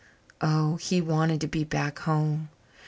[0.41, 2.49] Oh, he wanted to be back home!